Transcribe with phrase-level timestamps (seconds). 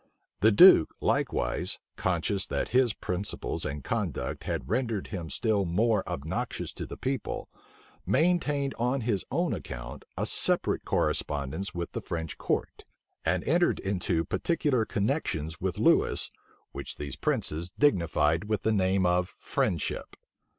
[0.39, 6.73] The duke likewise, conscious that his principles and conduct had rendered him still more obnoxious
[6.73, 7.49] to the people,
[8.03, 12.83] maintained on his own account a separate correspondence with the French court,
[13.23, 16.31] and entered into particular connections with Lewis,
[16.71, 20.15] which these princes dignified with the name of friendship.